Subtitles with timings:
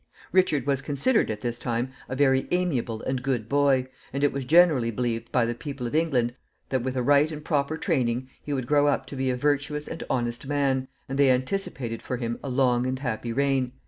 [0.31, 4.45] Richard was considered, at this time, a very amiable and good boy, and it was
[4.45, 6.33] generally believed by the people of England
[6.69, 9.87] that, with a right and proper training, he would grow up to be a virtuous
[9.87, 13.73] and honest man, and they anticipated for him a long and happy reign.